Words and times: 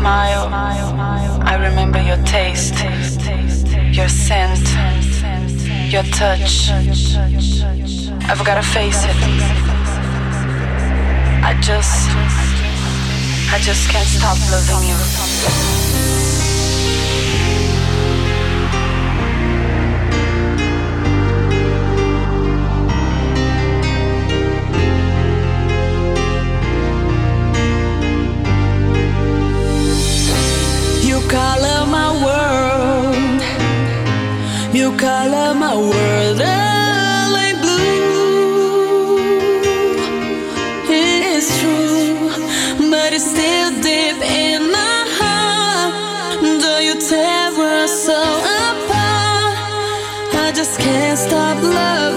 smile. 0.00 0.48
I 1.52 1.56
remember 1.56 2.00
your 2.00 2.16
taste, 2.24 2.74
your 3.92 4.08
scent, 4.08 4.66
your 5.92 6.04
touch. 6.04 6.70
I've 8.30 8.42
gotta 8.44 8.62
face 8.62 9.04
it. 9.04 9.16
I 11.44 11.52
just, 11.60 12.08
I 13.52 13.58
just 13.60 13.90
can't 13.90 14.08
stop 14.08 14.38
loving 14.50 14.88
you. 14.88 16.09
stop 51.20 51.62
love. 51.62 52.09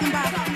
talking 0.00 0.10
about? 0.10 0.47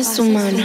es 0.00 0.18
humano. 0.18 0.64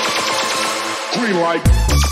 Light. 1.29 2.10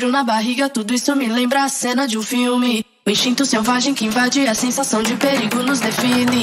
frio 0.00 0.10
na 0.10 0.24
barriga, 0.24 0.66
tudo 0.66 0.94
isso 0.94 1.14
me 1.14 1.26
lembra 1.26 1.62
a 1.62 1.68
cena 1.68 2.08
de 2.08 2.16
um 2.16 2.22
filme. 2.22 2.82
O 3.06 3.10
instinto 3.10 3.44
selvagem 3.44 3.92
que 3.92 4.06
invade 4.06 4.48
a 4.48 4.54
sensação 4.54 5.02
de 5.02 5.14
perigo 5.14 5.62
nos 5.62 5.78
define. 5.78 6.40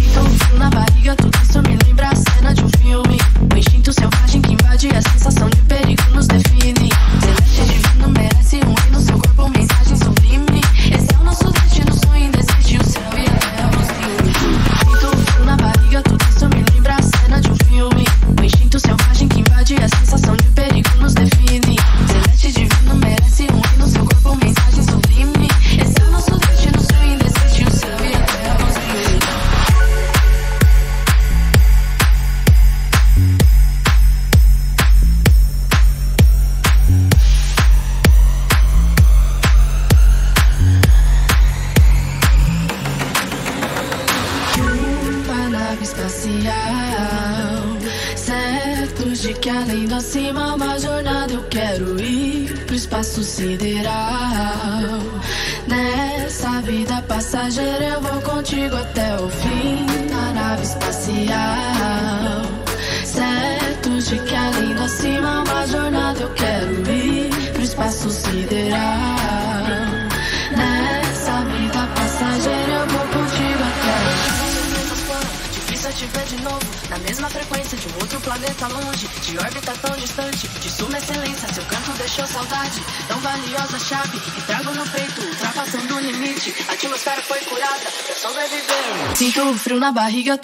Então, 0.00 0.24
frio 0.24 0.58
na 0.58 0.70
barriga, 0.70 1.14
tudo 1.14 1.38
isso 1.42 1.60
me 1.60 1.76
lembra 1.84 2.08
a 2.08 2.16
cena 2.16 2.54
de 2.54 2.64
um 2.64 2.68
filme. 2.80 3.18
O 3.52 3.58
instinto 3.58 3.92
selvagem 3.92 4.40
que 4.40 4.54
invade 4.54 4.88
a 4.88 5.02
sensação 5.02 5.50
de 5.50 5.60
perigo 5.64 6.02
nos 6.14 6.26
define. 6.26 6.88
Celeste 7.20 7.74
divino 7.74 8.08
merece 8.08 8.56
um 8.56 8.88
e 8.88 8.90
no 8.90 9.00
seu 9.02 9.18
corpo, 9.18 9.50
mensagem 9.50 9.98
sublime. 9.98 10.60
Esse 10.90 11.14
é 11.14 11.18
o 11.18 11.24
nosso 11.24 11.44
destino. 11.50 11.73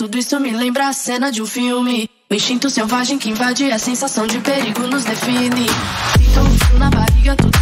tudo 0.00 0.16
isso 0.16 0.40
me 0.40 0.50
lembra 0.50 0.88
a 0.88 0.94
cena 0.94 1.30
de 1.30 1.42
um 1.42 1.46
filme. 1.46 2.08
O 2.30 2.34
instinto 2.34 2.70
selvagem 2.70 3.18
que 3.18 3.28
invade 3.28 3.70
a 3.70 3.78
sensação 3.78 4.26
de 4.26 4.38
perigo 4.40 4.86
nos 4.86 5.04
define. 5.04 5.66
Sinto 6.16 6.74
um 6.74 6.78
na 6.78 6.88
barriga, 6.88 7.36
tudo 7.36 7.59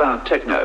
about 0.00 0.24
techno. 0.24 0.59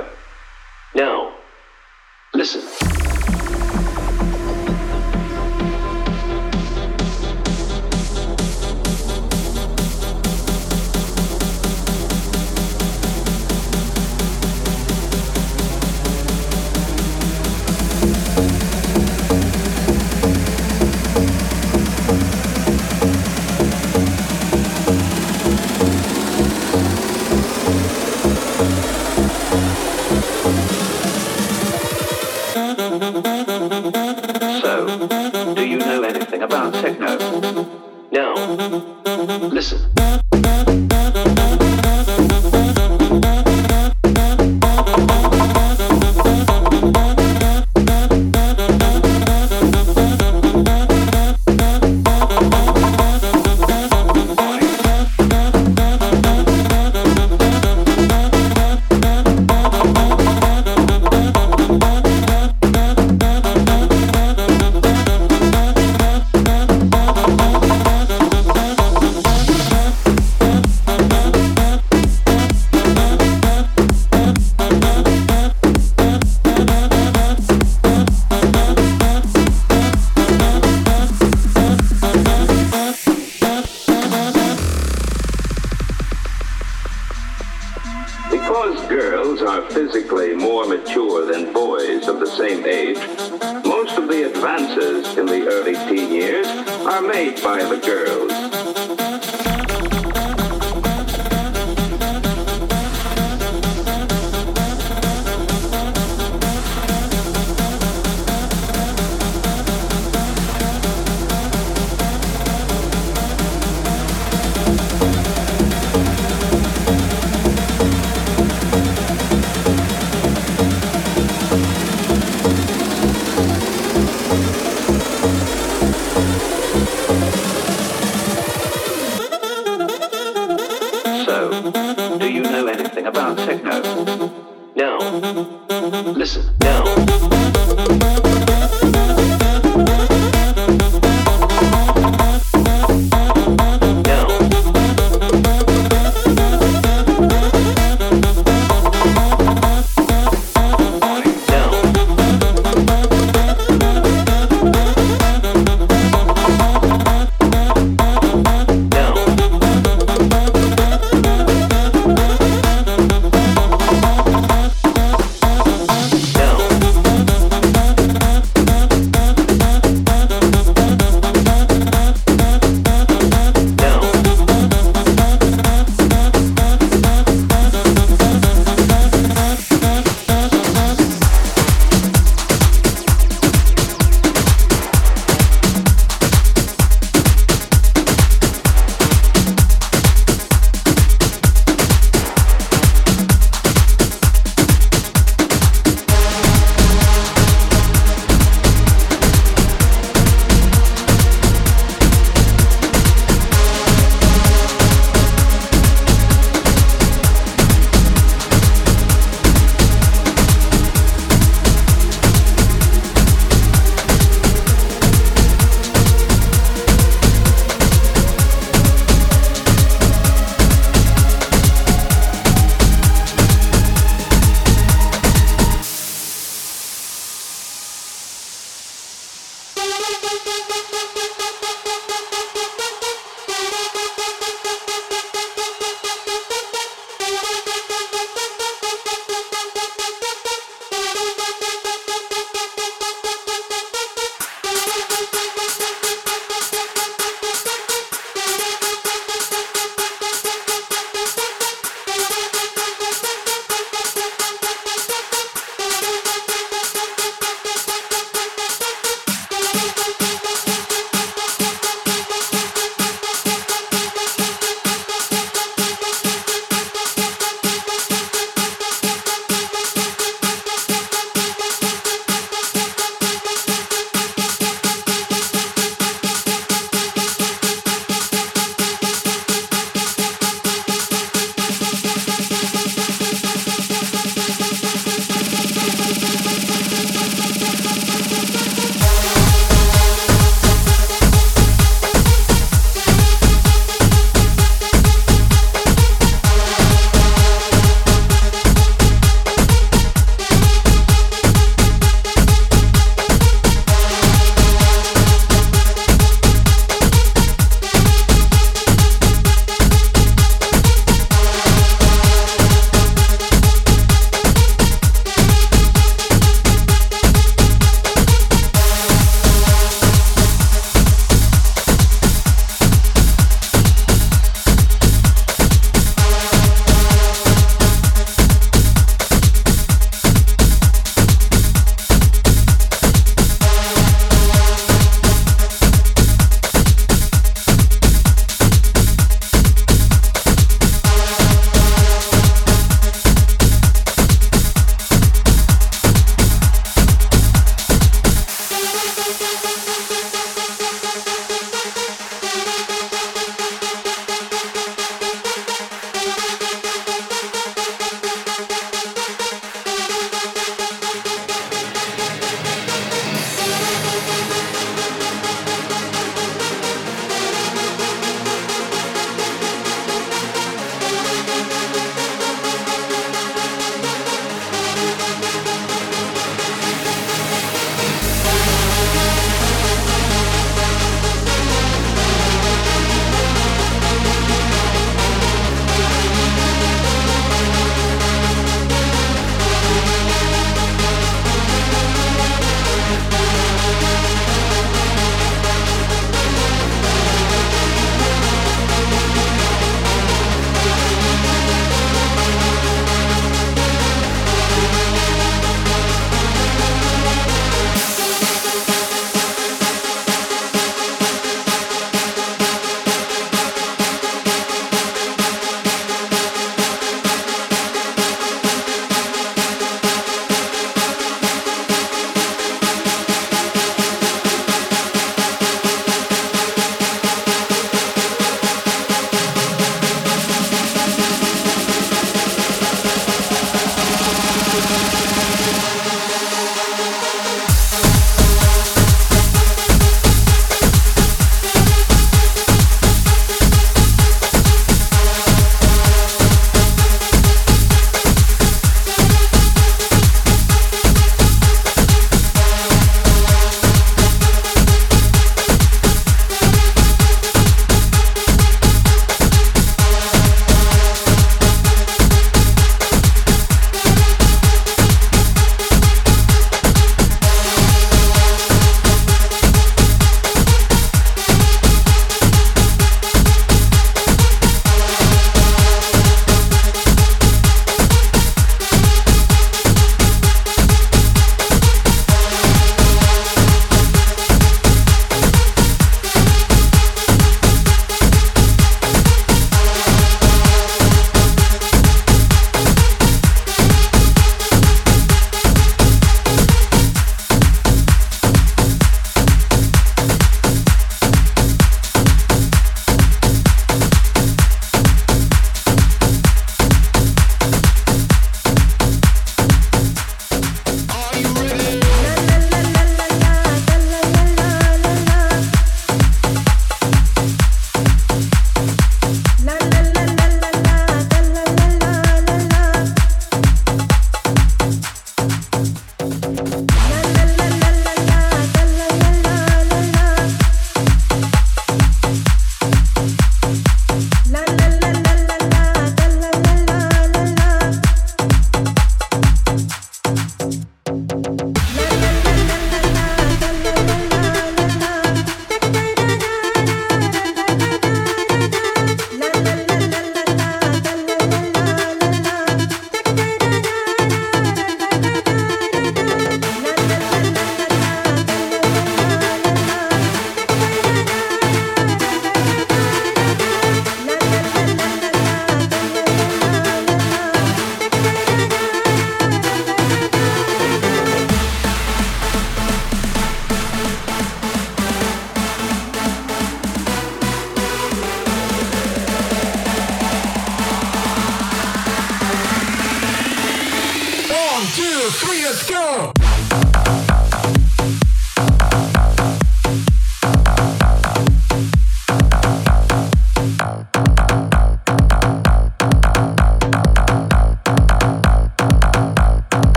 are 96.88 97.02
made 97.02 97.42
by 97.42 97.64
the 97.64 97.78
girls. 97.78 98.45